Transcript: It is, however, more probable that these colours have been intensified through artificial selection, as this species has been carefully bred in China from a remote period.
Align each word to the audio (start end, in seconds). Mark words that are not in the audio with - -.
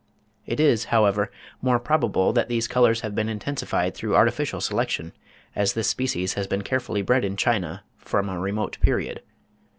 It 0.47 0.59
is, 0.59 0.85
however, 0.85 1.29
more 1.61 1.77
probable 1.77 2.33
that 2.33 2.47
these 2.49 2.67
colours 2.67 3.01
have 3.01 3.13
been 3.13 3.29
intensified 3.29 3.93
through 3.93 4.15
artificial 4.15 4.59
selection, 4.59 5.13
as 5.55 5.73
this 5.73 5.89
species 5.89 6.33
has 6.33 6.47
been 6.47 6.63
carefully 6.63 7.03
bred 7.03 7.23
in 7.23 7.37
China 7.37 7.83
from 7.97 8.27
a 8.27 8.39
remote 8.39 8.79
period. 8.81 9.21